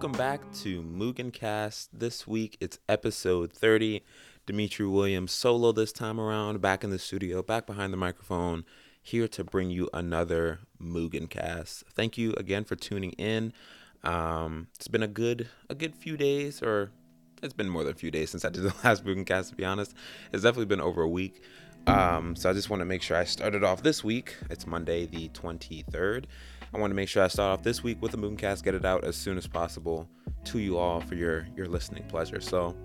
[0.00, 1.90] welcome back to Mugen Cast.
[1.92, 4.02] This week it's episode 30.
[4.46, 8.64] Dimitri Williams solo this time around, back in the studio, back behind the microphone,
[9.02, 11.84] here to bring you another Mugen Cast.
[11.92, 13.52] Thank you again for tuning in.
[14.02, 16.92] Um, it's been a good a good few days, or
[17.42, 19.50] it's been more than a few days since I did the last Mugen Cast.
[19.50, 19.92] To be honest,
[20.32, 21.42] it's definitely been over a week.
[21.86, 24.34] Um, so I just want to make sure I started off this week.
[24.48, 26.24] It's Monday the 23rd.
[26.72, 28.84] I want to make sure I start off this week with a Mugencast, get it
[28.84, 30.08] out as soon as possible
[30.44, 32.40] to you all for your your listening pleasure.
[32.40, 32.76] So,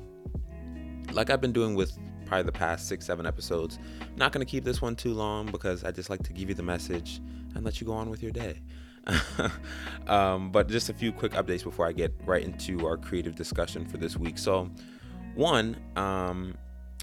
[1.11, 4.63] like I've been doing with probably the past six, seven episodes, I'm not to keep
[4.63, 7.21] this one too long because I just like to give you the message
[7.53, 8.59] and let you go on with your day.
[10.07, 13.85] um, but just a few quick updates before I get right into our creative discussion
[13.85, 14.39] for this week.
[14.39, 14.71] So,
[15.35, 16.55] one, um,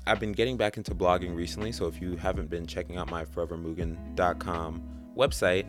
[0.05, 1.71] I've been getting back into blogging recently.
[1.71, 4.83] So, if you haven't been checking out my forevermugen.com
[5.17, 5.67] website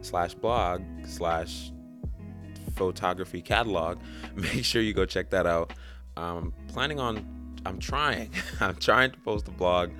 [0.00, 1.72] slash blog slash
[2.74, 3.98] photography catalog,
[4.34, 5.72] make sure you go check that out.
[6.16, 7.26] I'm planning on,
[7.66, 8.30] I'm trying,
[8.60, 9.90] I'm trying to post a blog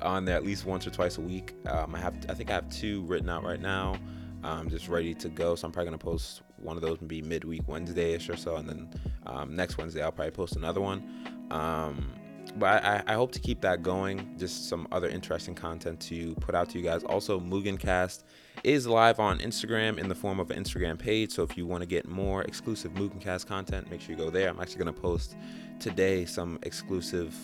[0.00, 1.54] on there at least once or twice a week.
[1.66, 3.96] Um, I have, I think I have two written out right now.
[4.44, 5.54] I'm just ready to go.
[5.54, 8.90] So I'm probably gonna post one of those maybe midweek Wednesday-ish or so, and then
[9.26, 11.02] um, next Wednesday I'll probably post another one.
[11.50, 12.12] Um,
[12.56, 14.34] but I, I, hope to keep that going.
[14.38, 17.02] Just some other interesting content to put out to you guys.
[17.04, 18.24] Also, Mugencast
[18.64, 21.32] is live on Instagram in the form of an Instagram page.
[21.32, 24.48] So if you want to get more exclusive Mugencast content, make sure you go there.
[24.48, 25.36] I'm actually going to post
[25.80, 27.34] today some exclusive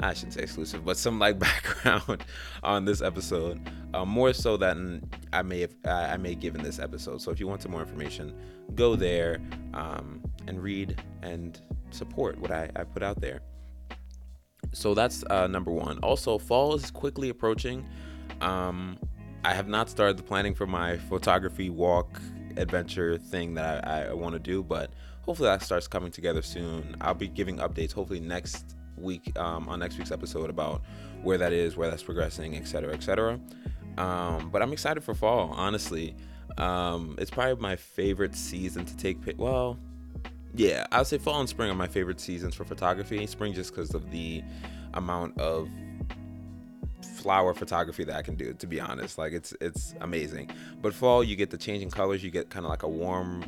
[0.00, 2.24] I shouldn't say exclusive, but some like background
[2.62, 3.60] on this episode,
[3.94, 7.22] uh, more so than I may have I may give in this episode.
[7.22, 8.34] So if you want some more information,
[8.74, 9.40] go there
[9.72, 13.40] um, and read and support what I, I put out there.
[14.74, 15.98] So that's uh, number one.
[15.98, 17.86] Also, fall is quickly approaching.
[18.40, 18.98] Um,
[19.44, 22.20] I have not started the planning for my photography walk
[22.56, 24.90] adventure thing that I, I want to do, but
[25.22, 26.96] hopefully that starts coming together soon.
[27.00, 30.82] I'll be giving updates hopefully next week um, on next week's episode about
[31.22, 33.40] where that is, where that's progressing, etc., etc.
[33.98, 35.50] Um, but I'm excited for fall.
[35.52, 36.16] Honestly,
[36.58, 39.18] um, it's probably my favorite season to take.
[39.36, 39.78] Well,
[40.54, 43.26] yeah, I would say fall and spring are my favorite seasons for photography.
[43.26, 44.42] Spring just because of the
[44.94, 45.68] amount of
[47.24, 48.54] flower photography that I can do.
[48.54, 50.50] To be honest, like it's it's amazing.
[50.80, 52.22] But fall, you get the changing colors.
[52.22, 53.44] You get kind of like a warm,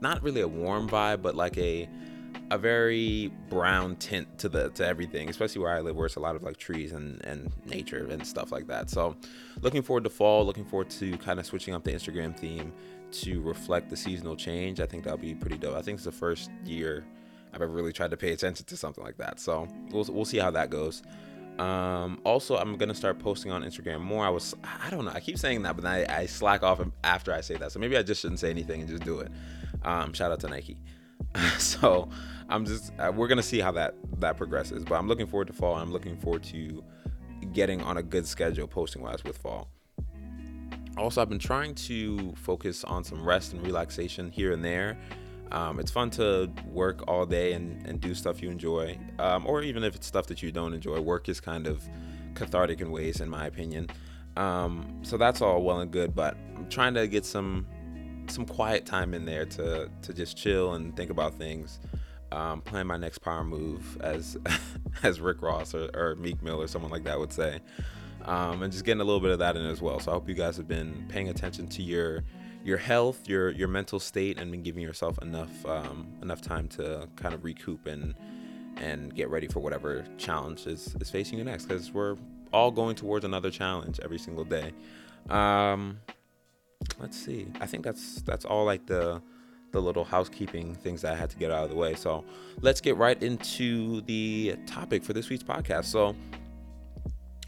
[0.00, 1.88] not really a warm vibe, but like a
[2.50, 6.20] a very brown tint to the to everything, especially where I live, where it's a
[6.20, 8.90] lot of like trees and and nature and stuff like that.
[8.90, 9.16] So,
[9.60, 10.44] looking forward to fall.
[10.44, 12.72] Looking forward to kind of switching up the Instagram theme
[13.22, 14.80] to reflect the seasonal change.
[14.80, 15.76] I think that'll be pretty dope.
[15.76, 17.04] I think it's the first year
[17.52, 19.40] I've ever really tried to pay attention to something like that.
[19.40, 21.02] So we'll we'll see how that goes.
[21.58, 24.24] Um, also, I'm gonna start posting on Instagram more.
[24.24, 27.32] I was, I don't know, I keep saying that, but I, I slack off after
[27.32, 27.70] I say that.
[27.70, 29.30] So maybe I just shouldn't say anything and just do it.
[29.82, 30.78] Um, shout out to Nike.
[31.58, 32.08] so
[32.48, 34.84] I'm just uh, we're gonna see how that that progresses.
[34.84, 35.76] But I'm looking forward to fall.
[35.76, 36.82] I'm looking forward to
[37.52, 39.68] getting on a good schedule posting wise with fall.
[40.96, 44.96] Also, I've been trying to focus on some rest and relaxation here and there.
[45.50, 49.62] Um, it's fun to work all day and, and do stuff you enjoy, um, or
[49.62, 51.00] even if it's stuff that you don't enjoy.
[51.00, 51.82] Work is kind of
[52.34, 53.88] cathartic in ways, in my opinion.
[54.36, 57.66] Um, so that's all well and good, but I'm trying to get some
[58.26, 61.78] some quiet time in there to to just chill and think about things.
[62.32, 64.36] Um, plan my next power move, as
[65.02, 67.60] as Rick Ross or, or Meek Mill or someone like that would say,
[68.24, 70.00] um, and just getting a little bit of that in as well.
[70.00, 72.22] So I hope you guys have been paying attention to your
[72.64, 77.08] your health, your your mental state, and been giving yourself enough um, enough time to
[77.16, 78.14] kind of recoup and
[78.76, 81.66] and get ready for whatever challenge is, is facing you next.
[81.66, 82.16] Because we're
[82.52, 84.72] all going towards another challenge every single day.
[85.28, 86.00] Um,
[86.98, 87.48] let's see.
[87.60, 89.22] I think that's that's all like the
[89.72, 91.94] the little housekeeping things that I had to get out of the way.
[91.96, 92.24] So
[92.60, 95.86] let's get right into the topic for this week's podcast.
[95.86, 96.14] So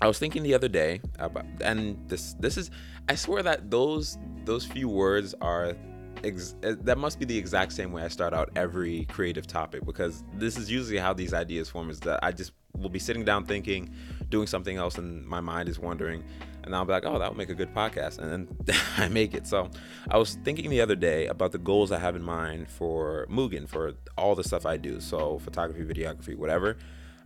[0.00, 2.70] I was thinking the other day about, and this this is
[3.08, 5.75] I swear that those those few words are
[6.22, 9.84] ex- eh, that must be the exact same way I start out every creative topic
[9.87, 13.25] because this is usually how these ideas form is that I just will be sitting
[13.25, 13.90] down thinking,
[14.28, 16.22] doing something else, and my mind is wandering,
[16.62, 19.34] and I'll be like, oh, that would make a good podcast, and then I make
[19.34, 19.46] it.
[19.46, 19.70] So
[20.10, 23.66] I was thinking the other day about the goals I have in mind for Mugen
[23.66, 26.76] for all the stuff I do, so photography, videography, whatever,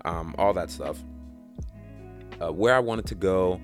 [0.04, 1.02] um, all that stuff,
[2.40, 3.60] uh, where I wanted to go,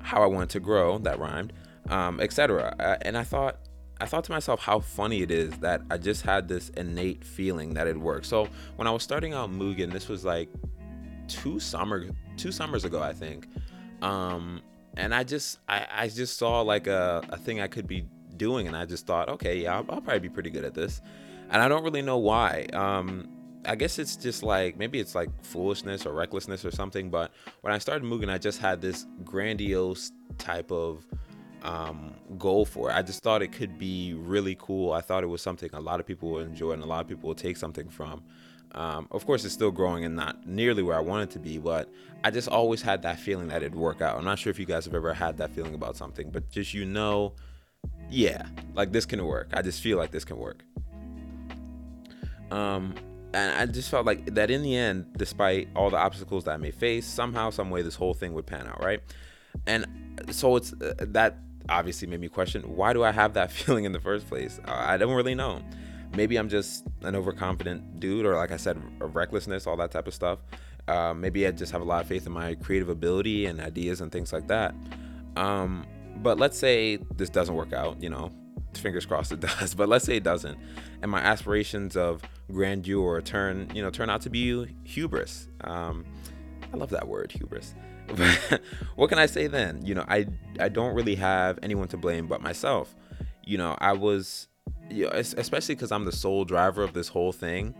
[0.00, 1.52] how I wanted to grow, that rhymed,
[1.88, 2.74] um, etc.
[2.78, 3.58] Uh, and I thought
[4.00, 7.74] I thought to myself how funny it is that I just had this innate feeling
[7.74, 8.26] that it worked.
[8.26, 10.48] So when I was starting out Mugen, this was like
[11.26, 13.48] two summer two summers ago, I think.
[14.02, 14.62] Um,
[14.96, 18.68] and I just I, I just saw like a, a thing I could be doing,
[18.68, 21.00] and I just thought, okay, yeah, I'll, I'll probably be pretty good at this.
[21.50, 22.66] and I don't really know why.
[22.72, 23.28] Um,
[23.64, 27.10] I guess it's just like maybe it's like foolishness or recklessness or something.
[27.10, 31.06] But when I started Mugen, I just had this grandiose type of
[31.62, 32.94] um, goal for it.
[32.94, 34.92] I just thought it could be really cool.
[34.92, 37.08] I thought it was something a lot of people would enjoy and a lot of
[37.08, 38.22] people would take something from.
[38.72, 41.90] Um, of course, it's still growing and not nearly where I wanted to be, but
[42.22, 44.18] I just always had that feeling that it'd work out.
[44.18, 46.74] I'm not sure if you guys have ever had that feeling about something, but just
[46.74, 47.34] you know,
[48.10, 49.48] yeah, like this can work.
[49.54, 50.64] I just feel like this can work.
[52.50, 52.94] Um,
[53.34, 56.56] and I just felt like that in the end, despite all the obstacles that I
[56.56, 59.00] may face, somehow, some way, this whole thing would pan out, right?
[59.66, 59.86] And
[60.30, 61.38] so it's uh, that
[61.68, 64.60] obviously made me question why do I have that feeling in the first place?
[64.66, 65.60] Uh, I don't really know.
[66.16, 70.14] Maybe I'm just an overconfident dude, or like I said, recklessness, all that type of
[70.14, 70.38] stuff.
[70.86, 74.00] Uh, maybe I just have a lot of faith in my creative ability and ideas
[74.00, 74.74] and things like that.
[75.36, 75.86] Um,
[76.16, 78.30] but let's say this doesn't work out, you know,
[78.74, 79.74] fingers crossed it does.
[79.74, 80.58] But let's say it doesn't,
[81.02, 85.48] and my aspirations of grandeur turn, you know, turn out to be hubris.
[85.62, 86.04] Um,
[86.72, 87.74] I love that word, hubris.
[88.96, 89.84] what can I say then?
[89.84, 90.26] You know, I
[90.58, 92.94] I don't really have anyone to blame but myself.
[93.44, 94.48] You know, I was,
[94.90, 97.74] you know, especially because I'm the sole driver of this whole thing.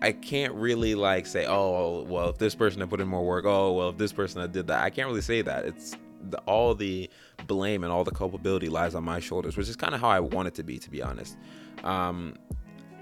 [0.00, 3.44] I can't really like say, oh, well, if this person had put in more work,
[3.44, 5.64] oh, well, if this person had did that, I can't really say that.
[5.64, 5.96] It's
[6.30, 7.10] the, all the
[7.46, 10.20] blame and all the culpability lies on my shoulders, which is kind of how I
[10.20, 11.36] want it to be, to be honest.
[11.84, 12.34] Um,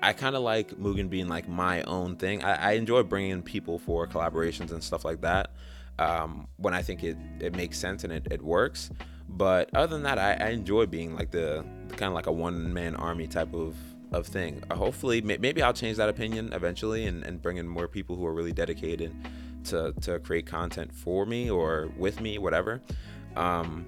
[0.03, 2.43] I kind of like Mugen being like my own thing.
[2.43, 5.51] I, I, enjoy bringing people for collaborations and stuff like that
[5.99, 8.91] um, when I think it, it makes sense and it, it works.
[9.29, 12.33] But other than that, I, I enjoy being like the, the kind of like a
[12.33, 13.77] one man army type of
[14.13, 14.63] of thing.
[14.71, 18.27] Uh, hopefully, maybe I'll change that opinion eventually and, and bring in more people who
[18.27, 19.15] are really dedicated
[19.65, 22.81] to, to create content for me or with me, whatever.
[23.37, 23.87] Um,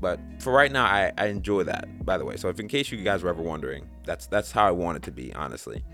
[0.00, 2.04] but for right now, I, I enjoy that.
[2.04, 4.66] By the way, so if in case you guys were ever wondering, that's that's how
[4.66, 5.84] I want it to be, honestly.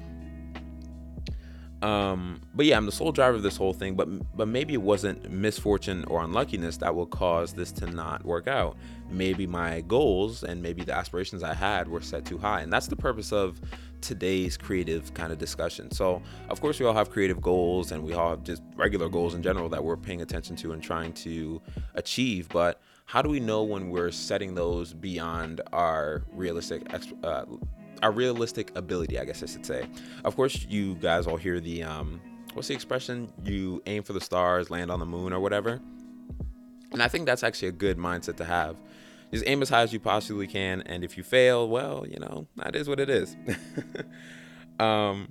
[1.83, 3.95] Um, but yeah, I'm the sole driver of this whole thing.
[3.95, 8.49] But but maybe it wasn't misfortune or unluckiness that will cause this to not work
[8.49, 8.77] out.
[9.11, 12.87] Maybe my goals and maybe the aspirations I had were set too high, and that's
[12.87, 13.61] the purpose of
[14.01, 15.91] today's creative kind of discussion.
[15.91, 19.35] So of course we all have creative goals, and we all have just regular goals
[19.35, 21.61] in general that we're paying attention to and trying to
[21.95, 22.49] achieve.
[22.49, 26.83] But how do we know when we're setting those beyond our realistic
[27.23, 27.45] uh,
[28.03, 29.87] a realistic ability, I guess I should say.
[30.25, 32.21] Of course, you guys all hear the um,
[32.55, 33.33] what's the expression?
[33.45, 35.81] You aim for the stars, land on the moon, or whatever.
[36.93, 38.77] And I think that's actually a good mindset to have.
[39.33, 42.47] Just aim as high as you possibly can, and if you fail, well, you know
[42.57, 43.37] that is what it is.
[44.81, 45.29] um,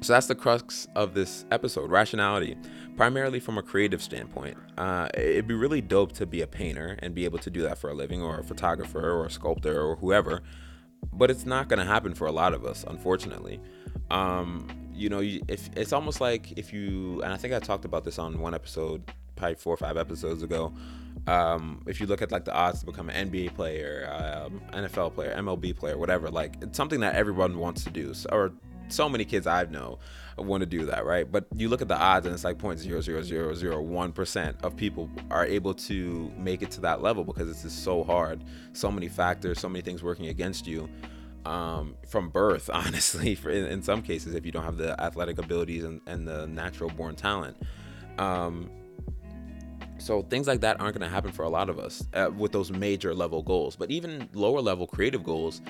[0.00, 2.56] so that's the crux of this episode: rationality,
[2.96, 4.56] primarily from a creative standpoint.
[4.76, 7.78] Uh, it'd be really dope to be a painter and be able to do that
[7.78, 10.42] for a living, or a photographer, or a sculptor, or whoever
[11.12, 13.60] but it's not going to happen for a lot of us, unfortunately.
[14.10, 18.04] Um, you know, if it's almost like if you, and I think I talked about
[18.04, 20.72] this on one episode, probably four or five episodes ago.
[21.26, 25.14] Um, if you look at like the odds to become an NBA player, um, NFL
[25.14, 28.52] player, MLB player, whatever, like it's something that everyone wants to do, or
[28.88, 29.98] so many kids I know
[30.36, 31.30] want to do that, right?
[31.30, 36.32] But you look at the odds and it's like 0.00001% of people are able to
[36.36, 38.44] make it to that level because it's just so hard.
[38.72, 40.88] So many factors, so many things working against you
[41.44, 45.38] um, from birth, honestly, for, in, in, some cases, if you don't have the athletic
[45.38, 47.56] abilities and, and the natural born talent.
[48.18, 48.70] Um,
[50.02, 52.52] so things like that aren't going to happen for a lot of us uh, with
[52.52, 53.76] those major level goals.
[53.76, 55.62] But even lower level creative goals,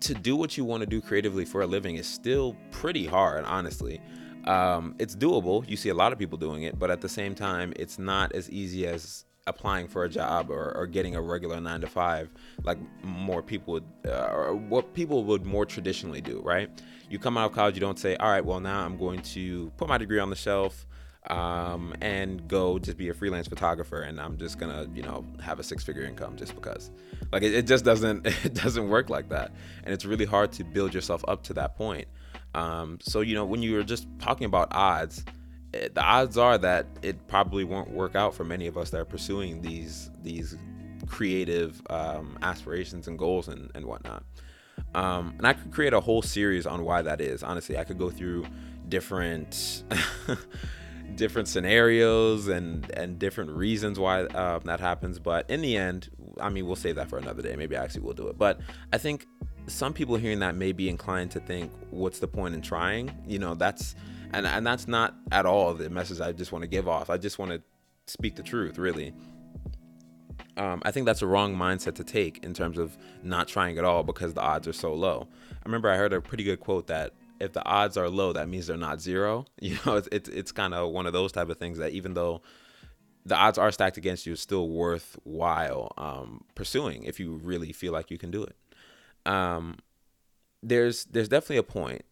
[0.00, 3.44] to do what you want to do creatively for a living is still pretty hard,
[3.44, 4.00] honestly.
[4.44, 5.68] Um, it's doable.
[5.68, 8.32] You see a lot of people doing it, but at the same time, it's not
[8.32, 12.30] as easy as applying for a job or, or getting a regular nine to five,
[12.62, 16.70] like more people would, uh, or what people would more traditionally do, right?
[17.10, 19.70] You come out of college, you don't say, all right, well, now I'm going to
[19.76, 20.86] put my degree on the shelf
[21.30, 25.58] um, and go just be a freelance photographer and I'm just gonna you know have
[25.58, 26.90] a six figure income just because.
[27.32, 29.52] Like it, it, just doesn't it doesn't work like that
[29.84, 32.06] and it's really hard to build yourself up to that point.
[32.54, 35.24] Um, so you know when you're just talking about odds
[35.72, 38.90] it, eh, the odds are that it probably won't work out for many of us
[38.90, 40.56] that are pursuing these these
[41.06, 44.24] creative um, aspirations and goals and, and whatnot.
[44.94, 47.42] Um, and I could create a whole series on why that is.
[47.42, 48.44] Honestly I could go through
[48.88, 49.84] different
[51.14, 55.18] different scenarios and and different reasons why uh, that happens.
[55.18, 57.56] But in the end, I mean, we'll save that for another day.
[57.56, 58.38] Maybe I actually we'll do it.
[58.38, 58.60] But
[58.92, 59.26] I think
[59.66, 63.38] some people hearing that may be inclined to think, "What's the point in trying?" You
[63.38, 63.94] know, that's
[64.32, 67.10] and and that's not at all the message I just want to give off.
[67.10, 67.62] I just want to
[68.06, 69.14] speak the truth, really.
[70.56, 73.84] Um, I think that's a wrong mindset to take in terms of not trying at
[73.84, 75.28] all because the odds are so low.
[75.52, 78.48] I remember I heard a pretty good quote that if the odds are low, that
[78.48, 79.46] means they're not zero.
[79.60, 82.14] You know, it's it's, it's kind of one of those type of things that even
[82.14, 82.42] though
[83.26, 87.92] the odds are stacked against you, it's still worthwhile um, pursuing if you really feel
[87.92, 88.56] like you can do it.
[89.26, 89.78] Um,
[90.62, 92.04] there's there's definitely a point.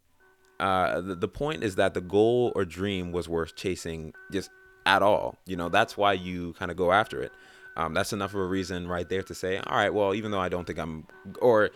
[0.61, 4.51] Uh, the, the point is that the goal or dream was worth chasing just
[4.87, 5.37] at all.
[5.47, 7.33] You know, that's why you kind of go after it.
[7.77, 10.41] Um, that's enough of a reason right there to say, all right, well, even though
[10.41, 11.07] I don't think I'm,
[11.41, 11.71] or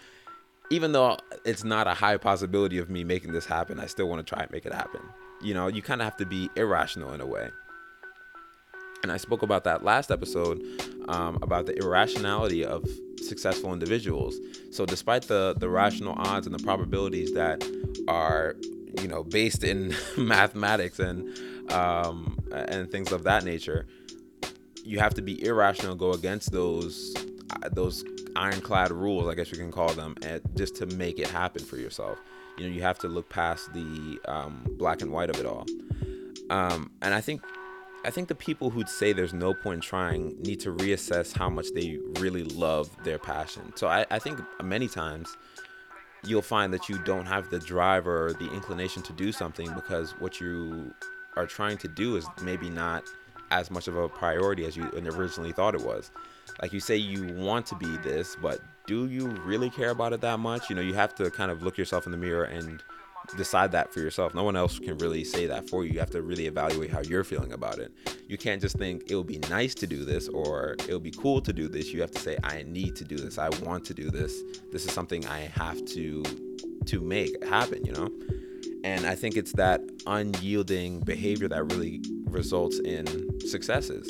[0.71, 4.27] even though it's not a high possibility of me making this happen, I still want
[4.27, 5.01] to try and make it happen.
[5.43, 7.51] You know, you kind of have to be irrational in a way.
[9.03, 10.63] And I spoke about that last episode
[11.09, 12.85] um, about the irrationality of
[13.23, 14.37] successful individuals.
[14.73, 17.65] So, despite the the rational odds and the probabilities that
[18.09, 18.57] are,
[19.01, 21.39] you know, based in mathematics and
[21.71, 23.87] um, and things of that nature,
[24.83, 27.15] you have to be irrational, go against those
[27.51, 28.03] uh, those
[28.37, 31.77] ironclad rules, I guess you can call them, and just to make it happen for
[31.77, 32.19] yourself.
[32.57, 35.67] You know, you have to look past the um, black and white of it all.
[36.49, 37.43] Um, and I think,
[38.05, 41.51] I think the people who'd say there's no point in trying need to reassess how
[41.51, 43.73] much they really love their passion.
[43.75, 45.37] So I, I think many times
[46.25, 50.13] you'll find that you don't have the drive or the inclination to do something because
[50.19, 50.95] what you
[51.37, 53.05] are trying to do is maybe not
[53.51, 56.11] as much of a priority as you originally thought it was.
[56.63, 60.21] Like you say, you want to be this, but do you really care about it
[60.21, 60.71] that much?
[60.71, 62.83] You know, you have to kind of look yourself in the mirror and
[63.37, 64.35] decide that for yourself.
[64.35, 65.93] No one else can really say that for you.
[65.93, 67.93] You have to really evaluate how you're feeling about it.
[68.29, 71.11] You can't just think it would be nice to do this or it would be
[71.11, 71.93] cool to do this.
[71.93, 73.39] You have to say I need to do this.
[73.39, 74.43] I want to do this.
[74.71, 76.23] This is something I have to
[76.87, 78.09] to make happen, you know?
[78.85, 84.09] And I think it's that unyielding behavior that really results in successes.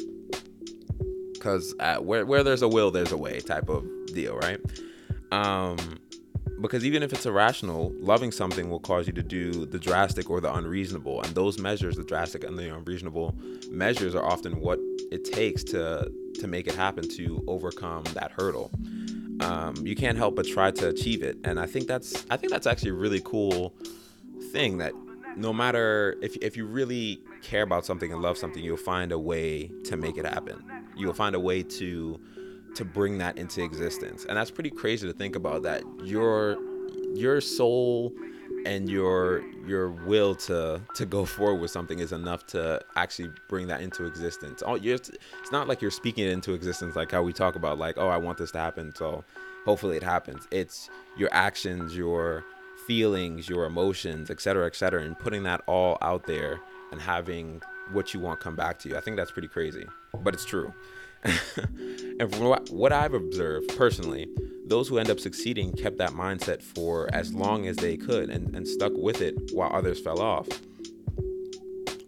[1.36, 4.60] Because where, where there's a will, there's a way type of deal, right?
[5.32, 5.98] Um,
[6.60, 10.40] because even if it's irrational, loving something will cause you to do the drastic or
[10.40, 11.20] the unreasonable.
[11.22, 13.34] And those measures, the drastic and the unreasonable
[13.70, 14.78] measures, are often what
[15.12, 18.70] it takes to to make it happen to overcome that hurdle.
[19.40, 22.52] Um, you can't help but try to achieve it, and I think that's I think
[22.52, 23.74] that's actually a really cool
[24.52, 24.92] thing that
[25.36, 29.18] no matter if if you really care about something and love something, you'll find a
[29.18, 30.62] way to make it happen.
[30.96, 32.20] You'll find a way to
[32.74, 34.26] to bring that into existence.
[34.28, 36.56] And that's pretty crazy to think about that your
[37.14, 38.12] your soul
[38.64, 43.66] and your your will to to go forward with something is enough to actually bring
[43.68, 44.62] that into existence.
[44.80, 47.96] You're, it's not like you're speaking it into existence like how we talk about like
[47.98, 49.24] oh I want this to happen so
[49.64, 50.46] hopefully it happens.
[50.50, 52.44] It's your actions, your
[52.86, 56.60] feelings, your emotions, et cetera, et cetera, and putting that all out there
[56.92, 57.60] and having
[57.92, 58.96] what you want come back to you.
[58.96, 59.84] I think that's pretty crazy,
[60.22, 60.72] but it's true.
[61.24, 64.28] and from what I've observed personally,
[64.66, 68.54] those who end up succeeding kept that mindset for as long as they could and,
[68.54, 70.48] and stuck with it while others fell off.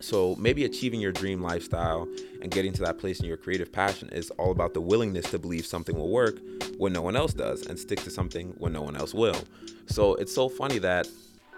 [0.09, 2.09] So maybe achieving your dream lifestyle
[2.41, 5.39] and getting to that place in your creative passion is all about the willingness to
[5.39, 6.39] believe something will work
[6.79, 9.37] when no one else does and stick to something when no one else will.
[9.85, 11.07] So it's so funny that,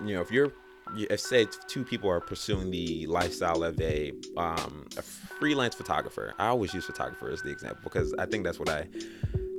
[0.05, 0.53] you know, if you're
[0.97, 6.49] if say two people are pursuing the lifestyle of a, um, a freelance photographer, I
[6.49, 8.89] always use photographer as the example because I think that's what I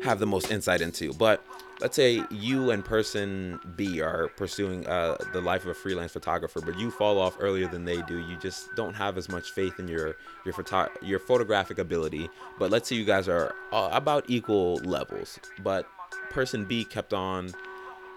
[0.03, 1.13] have the most insight into.
[1.13, 1.45] But
[1.81, 6.61] let's say you and person B are pursuing uh, the life of a freelance photographer,
[6.61, 8.19] but you fall off earlier than they do.
[8.19, 12.29] You just don't have as much faith in your your photo your photographic ability.
[12.59, 15.87] But let's say you guys are uh, about equal levels, but
[16.29, 17.51] person B kept on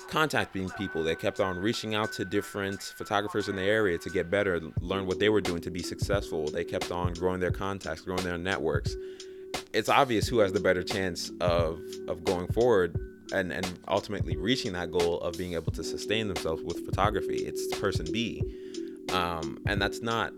[0.08, 1.02] contacting people.
[1.02, 5.06] They kept on reaching out to different photographers in the area to get better, learn
[5.06, 6.46] what they were doing to be successful.
[6.46, 8.94] They kept on growing their contacts, growing their networks
[9.72, 12.96] it's obvious who has the better chance of of going forward
[13.32, 17.36] and and ultimately reaching that goal of being able to sustain themselves with photography.
[17.36, 18.42] It's person B,
[19.12, 20.32] um, and that's not.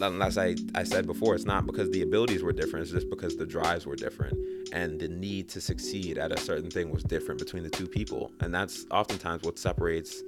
[0.00, 3.36] As I, I said before, it's not because the abilities were different, it's just because
[3.36, 4.36] the drives were different
[4.72, 8.32] and the need to succeed at a certain thing was different between the two people.
[8.40, 10.20] And that's oftentimes what separates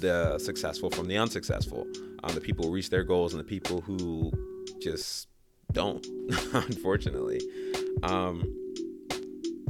[0.00, 1.86] the successful from the unsuccessful.
[2.22, 4.32] Um, the people who reach their goals and the people who
[4.80, 5.28] just
[5.72, 6.04] don't,
[6.54, 7.40] unfortunately.
[8.02, 8.42] Um,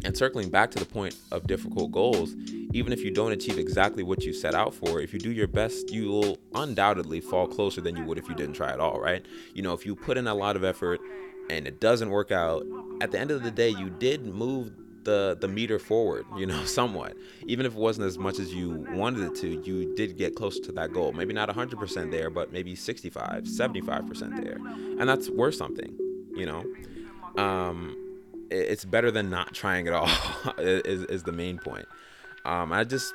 [0.04, 2.34] and circling back to the point of difficult goals,
[2.72, 5.48] even if you don't achieve exactly what you set out for, if you do your
[5.48, 9.00] best, you will undoubtedly fall closer than you would if you didn't try at all,
[9.00, 9.24] right?
[9.54, 11.00] You know, if you put in a lot of effort
[11.50, 12.64] and it doesn't work out,
[13.00, 14.72] at the end of the day, you did move
[15.04, 17.16] the the meter forward, you know, somewhat.
[17.46, 20.58] Even if it wasn't as much as you wanted it to, you did get close
[20.60, 21.12] to that goal.
[21.12, 24.56] Maybe not 100% there, but maybe 65, 75% there.
[24.98, 25.96] And that's worth something,
[26.34, 26.64] you know.
[27.42, 28.03] Um
[28.50, 30.10] it's better than not trying at all.
[30.58, 31.86] is is the main point.
[32.44, 33.14] Um, I just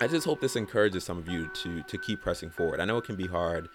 [0.00, 2.80] I just hope this encourages some of you to to keep pressing forward.
[2.80, 3.68] I know it can be hard,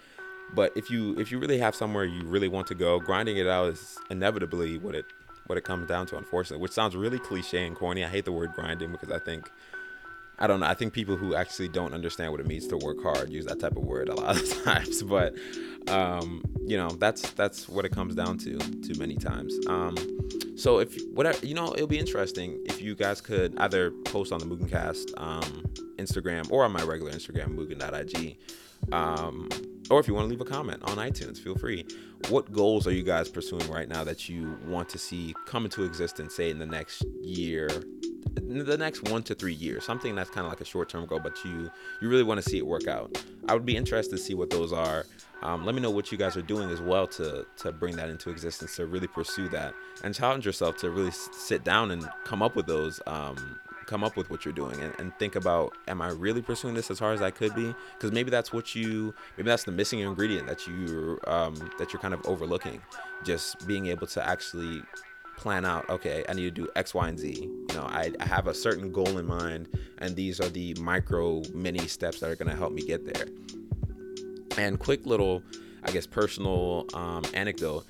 [0.54, 3.48] but if you if you really have somewhere you really want to go, grinding it
[3.48, 5.06] out is inevitably what it
[5.48, 6.62] what it comes down to, unfortunately.
[6.62, 8.04] Which sounds really cliche and corny.
[8.04, 9.50] I hate the word grinding because I think
[10.40, 10.66] I don't know.
[10.66, 13.60] I think people who actually don't understand what it means to work hard use that
[13.60, 15.04] type of word a lot of times.
[15.04, 15.36] But
[15.88, 19.56] um, you know, that's that's what it comes down to too many times.
[19.68, 19.96] Um,
[20.56, 24.40] so if whatever you know, it'll be interesting if you guys could either post on
[24.40, 25.64] the Mugencast um,
[25.98, 28.38] Instagram or on my regular Instagram, Mugen.ig.
[28.92, 29.50] Um,
[29.90, 31.86] or if you want to leave a comment on iTunes, feel free.
[32.30, 35.84] What goals are you guys pursuing right now that you want to see come into
[35.84, 37.70] existence, say in the next year,
[38.36, 41.20] the next one to three years, something that's kind of like a short term goal,
[41.20, 41.70] but you
[42.02, 43.24] you really want to see it work out.
[43.48, 45.06] I would be interested to see what those are.
[45.42, 48.10] Um, let me know what you guys are doing as well to to bring that
[48.10, 49.74] into existence, to really pursue that,
[50.04, 53.02] and challenge yourself to really sit down and come up with those.
[53.08, 56.74] Um, come up with what you're doing and, and think about am i really pursuing
[56.74, 59.72] this as hard as i could be because maybe that's what you maybe that's the
[59.72, 62.82] missing ingredient that you um, that you're kind of overlooking
[63.24, 64.82] just being able to actually
[65.38, 67.34] plan out okay i need to do x y and z.
[67.42, 69.68] You know I, I have a certain goal in mind
[70.00, 73.28] and these are the micro mini steps that are going to help me get there.
[74.58, 75.44] And quick little
[75.84, 77.86] i guess personal um, anecdote.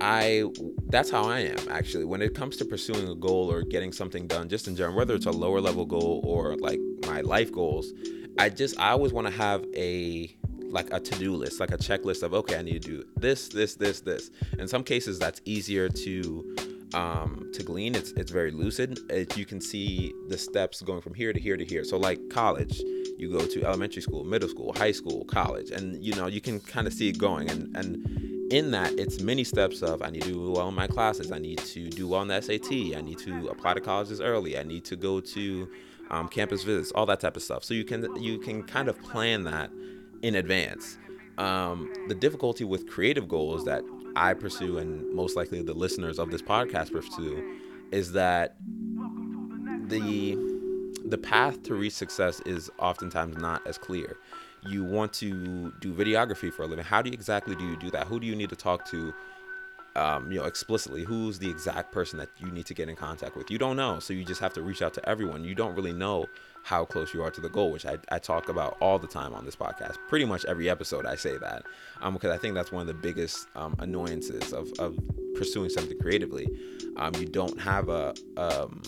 [0.00, 0.44] I
[0.88, 2.04] that's how i am actually.
[2.04, 5.14] When it comes to pursuing a goal or getting something done just in general whether
[5.14, 7.92] it's a lower level goal or like my life goals
[8.38, 10.34] i just i always want to have a
[10.68, 13.74] like a to-do list like a checklist of okay i need to do this this
[13.76, 14.30] this this.
[14.58, 16.56] In some cases that's easier to
[16.94, 17.94] um, to glean.
[17.94, 18.98] It's it's very lucid.
[19.10, 21.84] It, you can see the steps going from here to here to here.
[21.84, 22.80] So like college,
[23.18, 26.60] you go to elementary school, middle school, high school, college, and you know you can
[26.60, 27.50] kind of see it going.
[27.50, 30.86] And and in that, it's many steps of I need to do well in my
[30.86, 31.32] classes.
[31.32, 32.72] I need to do well in the SAT.
[32.96, 34.58] I need to apply to colleges early.
[34.58, 35.68] I need to go to
[36.10, 37.64] um, campus visits, all that type of stuff.
[37.64, 39.70] So you can you can kind of plan that
[40.22, 40.98] in advance.
[41.38, 43.82] Um, the difficulty with creative goals that
[44.16, 47.60] I pursue and most likely the listeners of this podcast pursue
[47.92, 48.56] is that
[49.88, 50.36] the
[51.04, 54.16] the path to reach success is oftentimes not as clear.
[54.68, 56.84] You want to do videography for a living.
[56.84, 58.08] How do you exactly do you do that?
[58.08, 59.14] Who do you need to talk to
[59.96, 63.36] um, you know, explicitly who's the exact person that you need to get in contact
[63.36, 63.50] with.
[63.50, 65.44] You don't know, so you just have to reach out to everyone.
[65.44, 66.26] You don't really know
[66.62, 69.32] how close you are to the goal, which I, I talk about all the time
[69.34, 69.96] on this podcast.
[70.08, 71.64] Pretty much every episode, I say that
[72.02, 74.98] um, because I think that's one of the biggest um, annoyances of, of
[75.34, 76.48] pursuing something creatively.
[76.96, 78.82] Um, you don't have a um,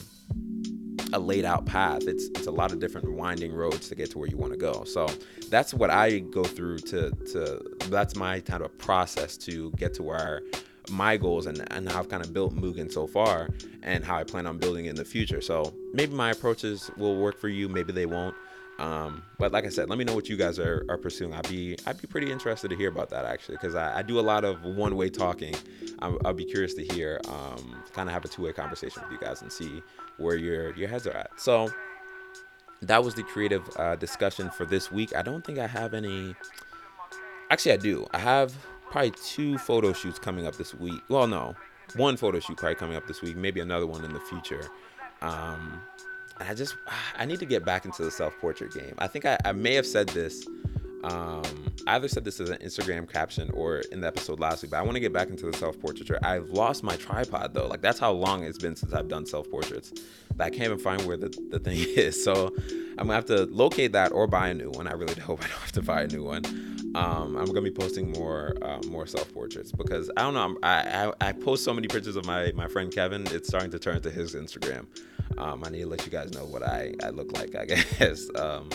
[1.13, 2.03] a laid out path.
[2.07, 4.59] It's it's a lot of different winding roads to get to where you want to
[4.59, 4.85] go.
[4.85, 5.09] So
[5.49, 10.03] that's what I go through to to that's my kind of process to get to
[10.03, 10.43] where
[10.91, 13.49] my goals and, and how I've kind of built Mugen so far
[13.83, 15.41] and how I plan on building it in the future.
[15.41, 18.35] So maybe my approaches will work for you, maybe they won't.
[18.79, 21.35] Um, but like I said, let me know what you guys are, are pursuing.
[21.35, 24.21] I'd be I'd be pretty interested to hear about that actually, because I, I, do
[24.21, 25.53] a lot of one way talking.
[25.99, 29.11] i will be curious to hear, um, kind of have a two way conversation with
[29.11, 29.83] you guys and see
[30.19, 31.31] where your your heads are at.
[31.41, 31.73] So
[32.83, 35.15] that was the creative uh, discussion for this week.
[35.17, 36.37] I don't think I have any.
[37.51, 38.07] Actually, I do.
[38.13, 38.55] I have
[38.91, 41.01] probably two photo shoots coming up this week.
[41.09, 41.55] Well, no,
[41.97, 43.37] one photo shoot probably coming up this week.
[43.37, 44.69] Maybe another one in the future.
[45.23, 45.81] Um,
[46.39, 46.77] and I just
[47.17, 48.95] I need to get back into the self portrait game.
[48.99, 50.47] I think I, I may have said this.
[51.05, 51.43] Um,
[51.87, 54.79] I either said this as an Instagram caption or in the episode last week, but
[54.79, 56.19] I want to get back into the self portraiture.
[56.23, 57.67] I've lost my tripod though.
[57.67, 59.93] Like that's how long it's been since I've done self portraits.
[60.41, 62.23] I can't even find where the, the thing is.
[62.23, 62.55] So
[62.99, 64.87] I'm gonna have to locate that or buy a new one.
[64.87, 66.45] I really hope I don't have to buy a new one.
[66.95, 70.59] Um, I'm gonna be posting more uh, more self portraits because I don't know.
[70.63, 73.27] I, I, I post so many pictures of my my friend Kevin.
[73.31, 74.87] It's starting to turn to his Instagram.
[75.37, 77.55] Um, I need to let you guys know what I I look like.
[77.55, 77.65] I
[77.99, 78.29] guess.
[78.35, 78.69] Um,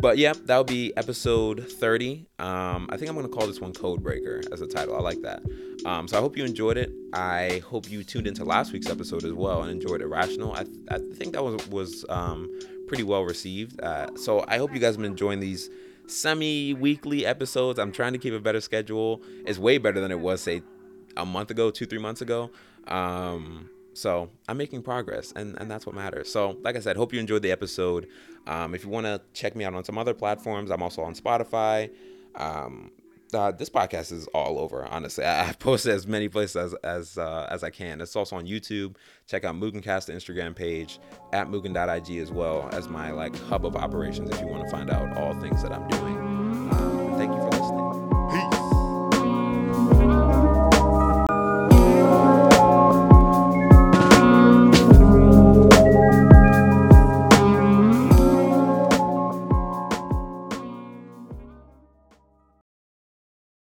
[0.00, 2.26] but yeah, that'll be episode 30.
[2.38, 4.96] Um, I think I'm gonna call this one Code Breaker as a title.
[4.96, 5.42] I like that.
[5.84, 6.92] Um, so I hope you enjoyed it.
[7.12, 10.52] I hope you tuned into last week's episode as well and enjoyed Irrational.
[10.54, 12.50] I, I think that was was um,
[12.86, 13.80] pretty well received.
[13.80, 15.70] Uh, so I hope you guys have been enjoying these
[16.06, 17.78] semi-weekly episodes.
[17.78, 19.22] I'm trying to keep a better schedule.
[19.46, 20.62] It's way better than it was, say,
[21.16, 22.50] a month ago, two, three months ago.
[22.86, 26.30] Um, so I'm making progress, and, and that's what matters.
[26.30, 28.08] So, like I said, hope you enjoyed the episode.
[28.46, 31.14] Um, if you want to check me out on some other platforms, I'm also on
[31.14, 31.90] Spotify.
[32.34, 32.92] Um,
[33.34, 34.86] uh, this podcast is all over.
[34.86, 38.00] Honestly, I, I post as many places as as uh, as I can.
[38.00, 38.96] It's also on YouTube.
[39.26, 40.98] Check out Mugencast Instagram page
[41.32, 44.90] at Mugen.ig as well as my like hub of operations if you want to find
[44.90, 46.27] out all things that I'm doing.